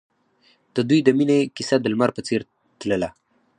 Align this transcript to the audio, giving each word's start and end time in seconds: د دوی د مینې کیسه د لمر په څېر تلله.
د 0.75 0.77
دوی 0.89 0.99
د 1.03 1.09
مینې 1.17 1.39
کیسه 1.55 1.75
د 1.79 1.85
لمر 1.93 2.09
په 2.15 2.21
څېر 2.27 2.41
تلله. 2.79 3.09